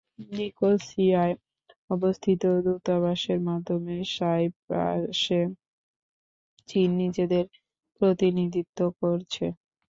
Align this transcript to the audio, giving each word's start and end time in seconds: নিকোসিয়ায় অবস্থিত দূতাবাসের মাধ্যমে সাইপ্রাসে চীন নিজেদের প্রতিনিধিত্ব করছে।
নিকোসিয়ায় 0.31 1.35
অবস্থিত 1.89 2.41
দূতাবাসের 2.65 3.39
মাধ্যমে 3.47 3.95
সাইপ্রাসে 4.15 5.41
চীন 6.69 6.89
নিজেদের 7.01 7.45
প্রতিনিধিত্ব 8.01 8.79
করছে। 8.99 9.45